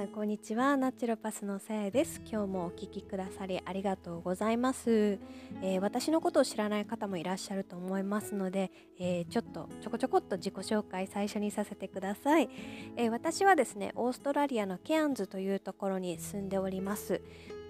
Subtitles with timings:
[0.00, 0.78] さんこんにちは。
[0.78, 2.22] ナチュロパスのさやです。
[2.24, 5.18] 今日もお聞きくださりありがとうございます、
[5.60, 12.48] えー、私のことを知らない方もいらっしゃると思いますので、えー、ちょっとちょこちょこっと自己紹介最初にさせてください、
[12.96, 17.20] えー、私はですねオーストラリアのケアンズというところに住んでおります。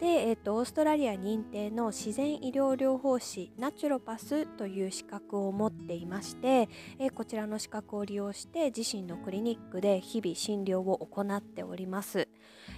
[0.01, 12.29] で、えーと、オーストラリア認定の自然医療療法士ナチュロパスという資格を持っていまして、えー、こちらの資格を利用して自身のクリニックで日々診療を行っております、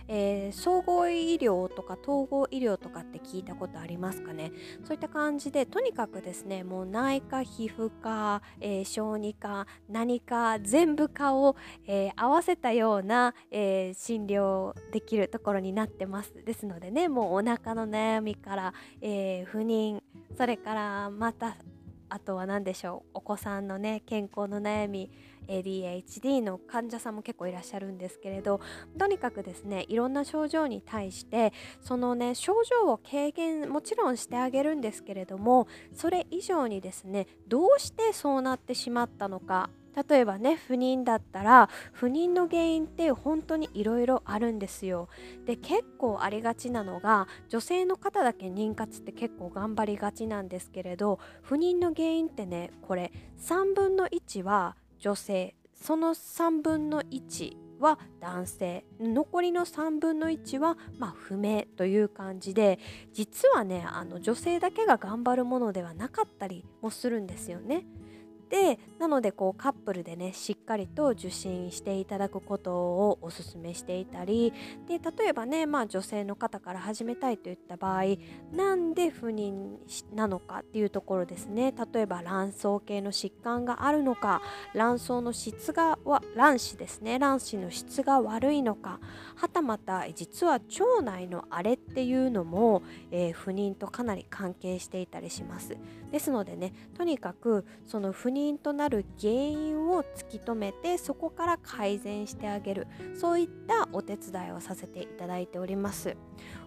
[0.08, 4.52] えー、総合医療とか統合医療とかって聞いたことありますかね？
[4.84, 11.56] そういった感じでとにかくですねもう内科皮膚科、えー、小児科何か全部科を、
[11.86, 16.32] え合わせたような、え診療できるところになってます。
[16.44, 20.00] ですのでねもうお腹の悩みから、え、不妊
[20.36, 21.56] それからまた
[22.12, 23.10] あとは何でしょう。
[23.14, 25.10] お子さんのね健康の悩み
[25.48, 28.60] ADHD の患者さんも結構いらっしゃるんですけれど
[28.98, 39.70] とにかくですねいろんな症状に対してそのね症状を軽減もちろんしてあげるんですけれどもそれ以上にですねどうしてそうなってしまったのか
[40.08, 45.08] 例えばね不妊だったら不妊の原因って本当にいろいろあるんですよ
[45.46, 62.78] で結構ありがちなのが女性の方だけ妊活って結構頑張りがちなんですけれど不妊の原因ってねこれ3分の1は女性その3分の1は男性残りの3分の1は、まあ、不明という感じで
[63.12, 67.84] 実はねあの女性だけが頑張るものではなかったりもするんですよね。
[68.52, 74.52] でなのでこうカップルでねしっかりと受診していただくことをおすすめしていたり
[74.86, 78.02] で例えばね、まあ、女性の方から始めたいといった場合
[78.52, 79.78] なんで不妊
[80.14, 81.72] なのかっていうところですね。
[81.94, 84.42] 例えば卵巣系の疾患があるのか
[84.74, 87.18] 卵巣の質がは卵子ですね。
[87.18, 89.00] 卵子の質が悪いのか。
[89.36, 95.76] はたまた実は腸内の荒れっていうのも、えー、不妊とかなり関係していたりします。
[96.10, 102.86] ですのでねとにかくその不妊となる原因を突き止めてそこから改善してあげる。
[103.14, 106.16] そういったお手伝いをさせていただいております。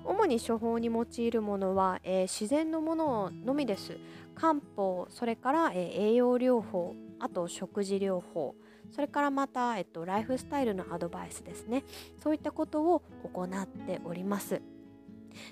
[0.03, 3.97] 主に処方に用いるものは、えー、自然のもののみです。
[4.35, 8.55] 漢方それから、えー、栄養療法あと食事療法。
[8.91, 11.83] それからまた、えっと、ライフスタイルのアドバイスですね。
[12.21, 13.01] そういったことを
[13.33, 14.61] 行っております。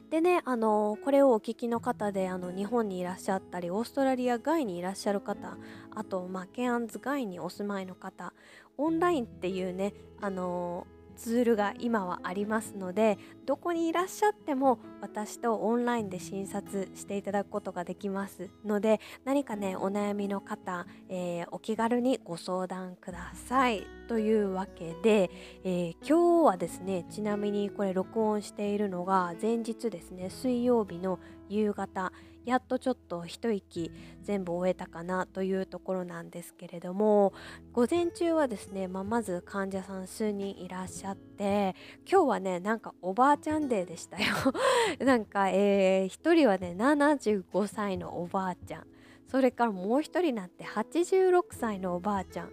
[0.10, 5.58] でねあのこれをお聞きの方であの日本にいらっしゃったりオーストラリア外にいらっしゃる方
[5.94, 8.34] あと、まあ、ケアンズ外にお住まいの方
[8.78, 23.86] オンラインっていうねあのツールが今はありますのでどこにいらっしゃっても私とオンラインで診察していただくことができますので何かねお悩みの方、えー、お気軽にご相談ください。
[24.08, 25.32] というわけで、
[25.64, 31.20] えー、今日はですねちなみにこれ録音しているのが前日ですね水曜日の
[31.50, 32.12] 夕方。
[32.46, 37.34] やっとちょっと一息全部終えたかなというところなんですけれども
[37.72, 41.76] 午前中はですね、まあ、まず患者さん数人いらっしゃって
[42.10, 44.34] 今日はねなんかおばあちゃんデーでしたよ。
[45.00, 48.88] なんか、えー、1人はね75歳のおばあちゃん。
[49.28, 52.50] それからもう1人なって86歳のおばあちゃん。
[52.50, 52.52] 1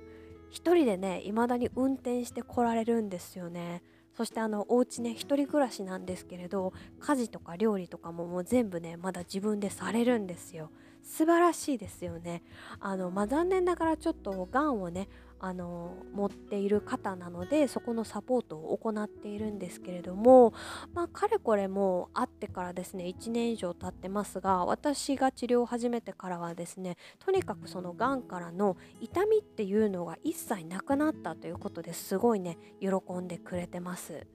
[0.50, 3.82] 人でね未だに運転してこられるんですよね。
[4.20, 10.70] そしてあのお家ね一人暮らしなんですけれど家事とか料理とかももう全部ねまだ自分でされるんですよ。
[11.02, 12.42] 素晴らしいですよね。
[12.80, 15.08] あのまあ残念ながらちょっとがんをね
[15.40, 20.52] あの持っている方なのでそこのサポートを行っているんですけれども
[20.94, 34.26] まあかれこれも会ってからですね1年以上経ってますが私が治療を始めてからはですねとにかくそのがんからの痛みっていうのが一切なくなったということですごいね喜んでくれてます。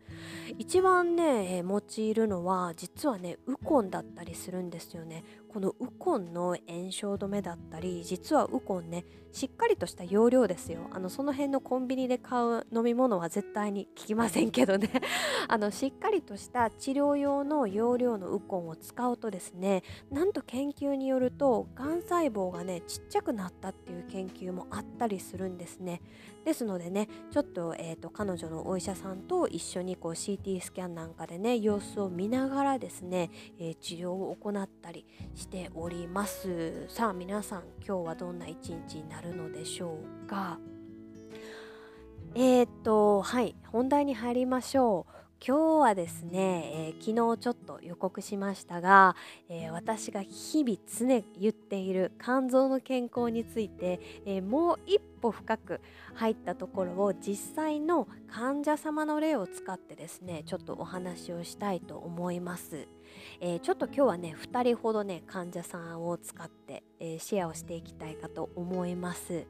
[0.58, 5.24] 一番ね用いるのは実はねウコンだったりするんですよね。
[5.56, 10.90] このウコンの炎症止めだったり実はウコンねしっかりとした容量ですよ。
[10.92, 14.90] あのその辺のコンビニで買う飲み物は絶対に効きませんけどね。
[15.48, 26.02] あのしっかりとした治療用の容量のウコンを使うとですねなんと研究によるとがん細胞がねちっちゃくなったっていう研究もあったりするんですね。
[26.46, 36.86] ですのでねちょっと,、えーと、彼女のお医者さんと一緒にこう CT スキャンなんかでね様子を見ながらですね、えー、治療を行ったりしております。
[36.88, 40.60] さあ皆さん今日はどんな一日になるのでしょうか？
[42.36, 45.25] えー、っとはい本題に入りましょう。
[45.40, 49.16] 今日はですね、えー、昨日ちょっと予告しましたが、
[49.50, 55.82] えー、私が日々常言っている肝臓の健康について、えー、もう一歩深く
[56.16, 62.88] 入ったところを実際の患者様の例を使ってですねちょっとお話をしたいと思います。
[63.40, 69.46] えー、ちょっと今日はね2人ほどね患者さんを使って、えー、シェアをしていきたいかと思います。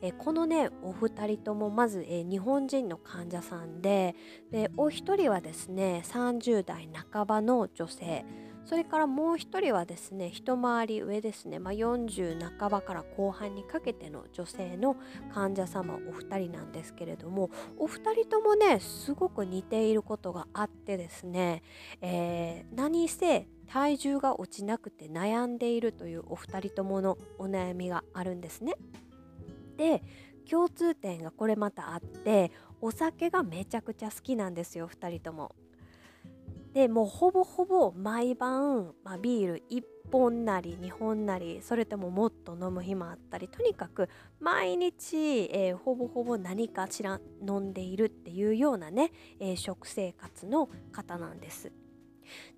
[0.00, 4.14] えー、このねお二人ともまず、え日本人の患者さんで
[4.50, 8.24] でお一人はですね30代半ばの女性
[8.66, 14.96] それからもう一人はですね一回り上ですね、まあ、40半ばから後半にかけての女性の
[15.32, 21.62] 患者様お二人なんですけれどもお二人ともねすごく似ていることがあってですね、
[22.00, 28.74] えー、何せ体重が落ちなくて悩んでいるというお二人とものお悩みがあるんですね。
[29.76, 30.02] で
[30.48, 35.54] 共通点がこれまたあってお酒がめちゃくちゃ好きなんですよ2人とも。
[36.76, 39.82] でもうほぼほぼ毎晩、まあ、ビール1
[40.12, 45.16] 本なり2本なりそれとももっと飲む日もあったりとにかく毎日、
[45.54, 47.18] えー、ほぼほぼ何かしら
[47.48, 51.72] 飲んでいるっていうようなね、えー、食生活の方なんです。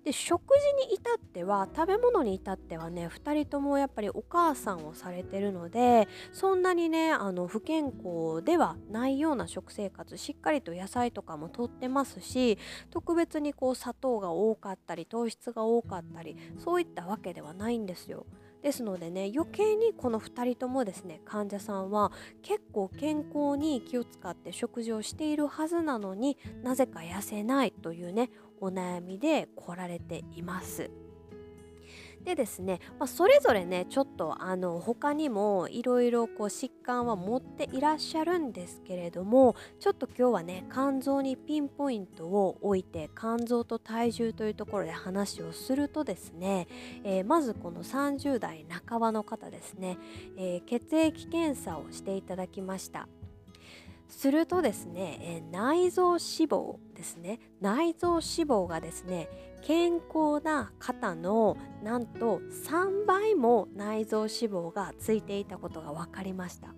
[0.03, 0.41] で食
[0.79, 12.57] 事に至っては食べ物に至ってはね2人ともやっぱりお母さんをされてるのでそんなにねあの不健康ではないような食生活しっかりと野菜とかもとってますし
[12.89, 18.25] 特別にこう砂糖が多かったり糖質が多かったりそういったわけではないんですよ。
[18.61, 22.11] ですのでね余計にこの2人ともですね患者さんは
[22.41, 28.29] 結構健康に気を使って食事をしているはずなのになぜか痩せないというね
[28.61, 30.89] お悩みで来られています。
[32.23, 46.67] でですね、まあ、それぞれねちょっとあの他にもいろいろ疾患は持っていらっしゃるんですけれどもちょっと今日はね肝臓にピンポイントを置いて肝臓と体重というところで話をするとですね、
[47.03, 49.97] えー、まずこの30代半ばの方ですね、
[50.37, 53.07] えー、血液検査をしていただきました。
[54.09, 57.39] するとですね、え内臓脂肪ですね。
[57.61, 59.29] 内臓脂肪がですね
[59.61, 66.73] 健康な方のなんと3倍も内臓脂肪がついていたことが分かりました。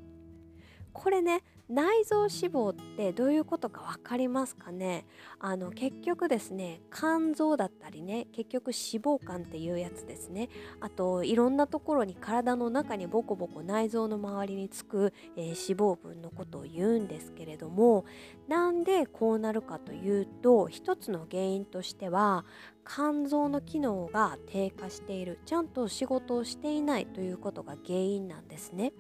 [0.94, 1.42] これね
[1.72, 5.06] 内臓脂肪ってどういうことか分かりますかね？
[5.40, 10.50] あの結局ですね肝臓だったりね結局脂肪肝っていうやつですね。
[10.82, 18.04] あといろんなところに体の中にボコボコ内臓の周りにつく、えー、脂肪分のことを言うんですけれども
[18.50, 22.44] なんでこうなるかというと一つの原因としては
[22.86, 25.40] 肝臓の機能が低下している。
[25.46, 28.92] ちゃんと仕事をしていないということが原因なんですね。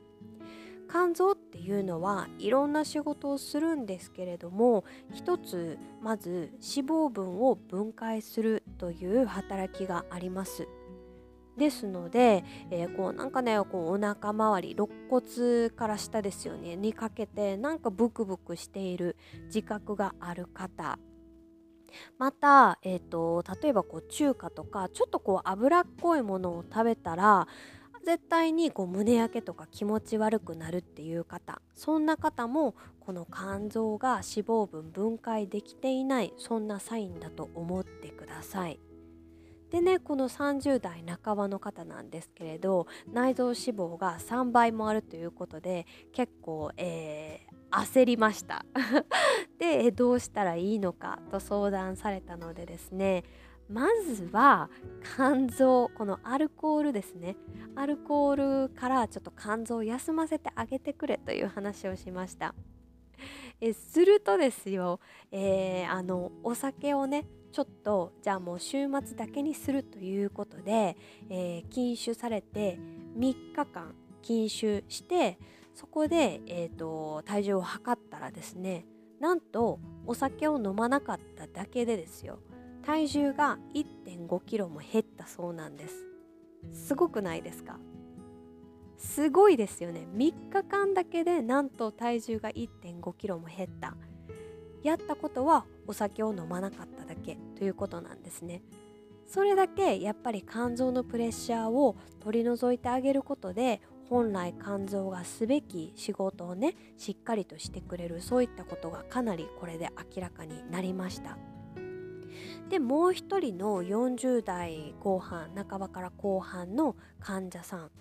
[0.91, 4.83] 肝臓っていうのはいろんな仕事をするんですけれども
[5.13, 10.67] 一つまず脂肪分を分解するという働きがあります。
[11.57, 20.97] ですので、えー、こうなんかねこうお腹周り肋骨から下ですよねにかけてなんかブクブクしている自覚がある方
[22.17, 27.47] また、えーと例えばこう中華とかちょっとこう脂っこいものを食べたら
[28.05, 38.79] 絶対にこう胸焼けとか気持ち悪くなるっていう方そんな方もこの肝臓が脂肪分分解できていないそんなサインだと思ってください。
[39.71, 48.65] でねこの30代半ばの方なんですけれど内臓脂肪が3倍もあるということで結構、えー、焦りました
[49.57, 53.23] でどうしたらいいのかと相談されたのでですね
[53.71, 54.69] まずは
[55.15, 57.37] 肝臓このアルコールですね。
[57.75, 62.53] アルコールからちょっと肝臓を休ませてあげてくれという話をしました。
[63.61, 64.99] えするとですよ、
[65.31, 70.97] えー、あのお酒をねちょっとじゃあもう週末だけにするということで、
[71.29, 72.77] えー、禁酒されて
[73.17, 75.37] 3日間禁酒して
[75.75, 78.85] そこで、えーと体重を測ったらですね
[79.21, 82.39] なんとお酒を飲まなかっただけでですよ。
[82.83, 86.05] 体重が1.5キロも減ったそうなんです。
[86.73, 87.79] すごくないですか？
[88.97, 90.07] すごいですよね。
[90.13, 93.95] 3日間だけでなんと体重が1.5キロも減った。
[94.83, 98.61] やったことはお酒を飲まなかっただけということなんですね。
[99.27, 108.21] それだけやっぱり肝臓のプレッシャーを取り除いてあげることで本来肝臓がすべき仕事をねしっかりとしてくれる。
[108.21, 111.37] そういったことがかなりこれで明らかになりました。
[112.69, 117.91] でもう一人の40代後半半ばから後半の患者さん。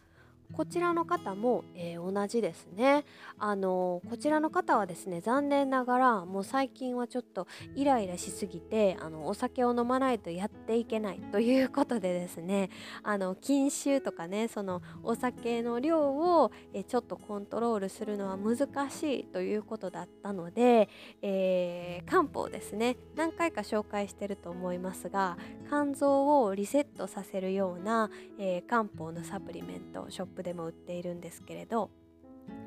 [0.52, 3.04] こちらの方も、えー、同じですね。
[3.38, 12.70] あのこちらの方はですね残念ながらもう最近はちょっとイライラしすぎてあのお酒を飲まないとやっていけないということでですね。
[13.02, 20.88] あの禁酒とかねそのお酒の量を、え、ちょっとコントロールするのは難しいということだったので、
[21.22, 22.96] えー、漢方ですね。
[23.16, 25.36] 何回か紹介してると思いますが
[25.68, 31.90] 肝臓をリセットさせるような、えー、漢方のサプリメントショップでも売っているんですけれど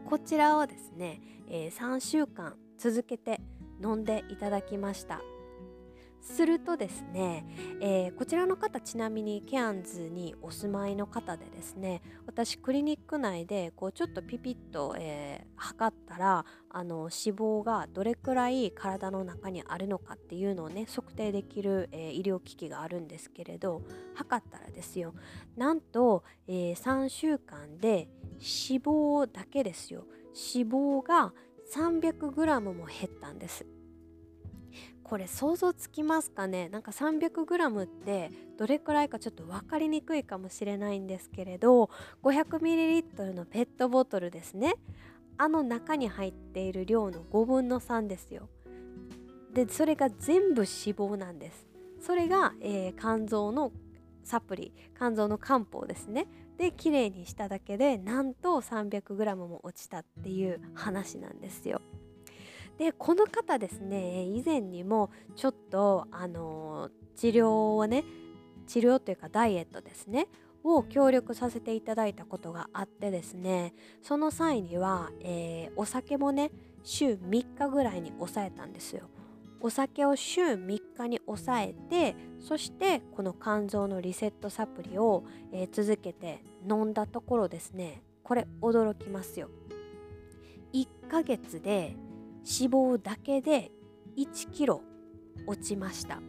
[0.06, 3.42] こちらをですね、えー、3週間続けて
[3.82, 5.22] 飲んでいただきました。
[6.24, 7.46] するとですね、
[7.82, 23.82] えー、こちらの方ちなみにケアンズにお住まいの方でですね私クリニック内でこうちょっとピピッと、えー、測ったらあの脂肪がどれくらい体の中にあるのかっていうのをね測定できる、えー、医療機器があるんですけれど
[24.15, 25.13] 測ったらですよ
[25.58, 30.06] なんと、え3週間で脂肪だけですよ。
[30.34, 31.34] 脂肪が
[31.74, 33.65] 300g も減ったんです。
[35.13, 36.70] これ想像つきますかね？
[36.70, 41.91] なんか 300g ってどれくらいかちょっと分かりにくいかもしれないんですけれど
[42.24, 44.74] 500ml のペットボトルですね。
[45.38, 48.50] あの中に入っている量の5分の3ですよ。
[49.53, 50.65] でそれが全部脂
[50.96, 51.67] 肪なんです。
[52.01, 53.72] それが、えー、肝臓の
[54.24, 56.25] サプリ肝臓の漢方ですね。
[56.58, 61.82] で綺麗にしただけでなんと 300g も落ちたっていう話なんですよ。
[62.77, 68.03] でこの方ですね以前にもちょっとあの治療をね
[68.68, 70.27] 治療というかダイエットですね
[70.63, 76.51] を協力させていただいたことがあってですねその際には、えー、お酒もね
[76.84, 79.10] 週3日ぐらいに抑えたんですよ。
[79.62, 89.50] お酒を週3日に抑えてそしてこの肝臓のリセットサプリを、えー、続けて飲んだところですねこれ驚きますよ
[90.74, 91.96] 1ヶ月で
[92.46, 93.72] 脂肪だけで
[94.18, 94.82] 1キロ
[95.48, 96.20] 落ちました。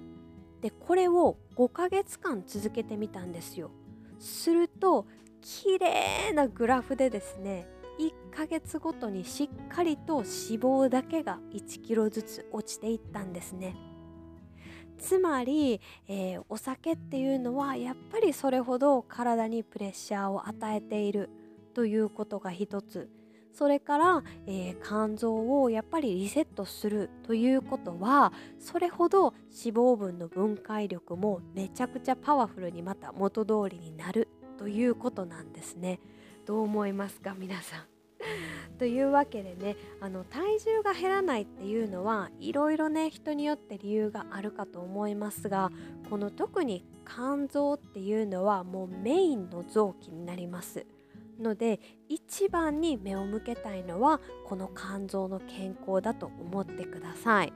[0.60, 3.70] でこれを5ヶ月間続けてみたんですよ。
[4.18, 5.06] すると
[5.40, 7.66] 綺麗なグラフでですね
[7.98, 13.76] 1ヶ月ごとにしっかりと脂肪だけが1キロずつ落ちていったんですね。
[14.98, 21.30] つまり、えー、お酒っていうのはやっぱりそれほど体にプレッシャーを与えている
[21.74, 23.10] ということが一つ。
[23.54, 36.00] それから、えー、肝臓をやっぱりリセットするということはそれほど脂肪分の分解力もめちゃくちゃパワフルにまた元通りになるということなんですね。
[36.46, 37.94] どう思いますか皆さん。
[38.78, 45.70] というわけでねあの体重が減らないっていうのはいろいろね人によって理由があるかと思いますが
[46.10, 50.86] この特に肝臓っていうのはもうメインの臓器になります。
[51.40, 57.52] ので一番に目を向けたいのはこの肝臓の健康だと思ってください。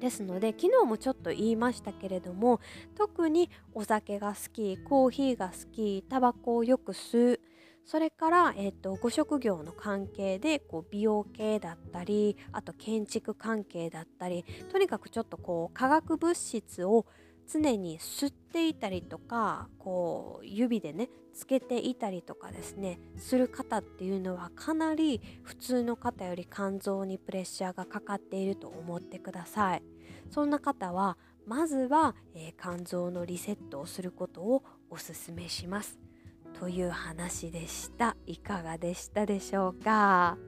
[0.00, 2.60] ですので昨日もちょっと言いましたけれども
[2.94, 7.40] 特にお酒が好きコーヒーが好きタバコをよく吸う
[7.86, 17.06] それから、えーと、ご職業の関係でこう美容系だったりあと建築関係だったりとにかくちょっとこう化学物質を
[17.50, 29.82] 常に吸っていたりとかこう指でねつけていたりとかですねする方っていうのはかなり普通の方より肝臓にプレッシャーがかかっていると思ってください。
[30.30, 35.98] そんな方はまずは、えー、肝臓のリセットをすることをおすすめします。
[36.58, 38.16] という話でした。
[38.26, 40.38] いかがでしたでしょうか？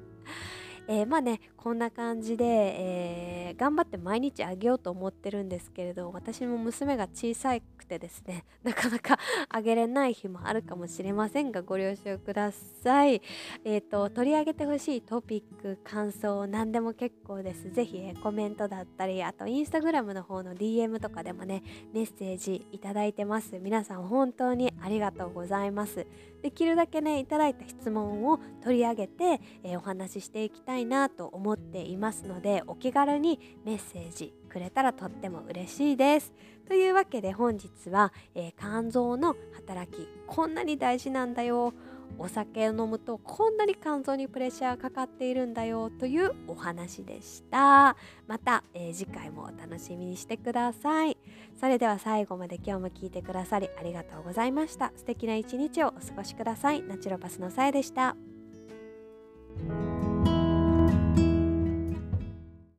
[0.88, 9.18] えー、まあねこんな感じで、えー、頑張って毎日あげようと思ってるんですけれど私も娘が小さくてですね なかなか
[9.48, 13.20] あげれない日もあるかもしれませんがご了承ください。
[13.64, 17.68] えーと、取り上げてほしいトピック感想何でも結構です。
[17.72, 23.58] ぜひ、えー、コメントだったりあとインスタグラムの方の DM とかでもねメッセージいただいてます。
[23.58, 26.06] 皆さん本当にありがとうございます。
[26.42, 36.32] できるだけねいただいた質問を取り上げて、えー、お話ししていきたいなと思っていますのでお気軽にメッセージくれたらとっても嬉しいです。
[36.66, 41.74] というわけで本日は、えー、肝臓の働きこんなに大事なんだよ。
[42.18, 45.90] お酒を飲むとこんなに肝臓にプレッシャーかかっているんだよ。
[45.90, 47.96] というお話でした。
[48.26, 51.16] また、えー、次回もお楽しみにしてください。
[51.60, 54.92] それでは最後まで今日も聞いてくださりありがとうございました。
[54.96, 56.82] 素敵な一日をお過ごしください。
[56.82, 58.16] ナチュロパスのさえでした。